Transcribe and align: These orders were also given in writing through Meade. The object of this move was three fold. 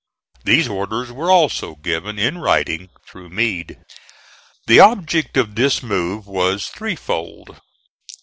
These 0.45 0.67
orders 0.67 1.11
were 1.11 1.29
also 1.29 1.75
given 1.75 2.17
in 2.17 2.39
writing 2.39 2.89
through 3.07 3.29
Meade. 3.29 3.77
The 4.65 4.79
object 4.79 5.37
of 5.37 5.53
this 5.53 5.83
move 5.83 6.25
was 6.25 6.65
three 6.69 6.95
fold. 6.95 7.61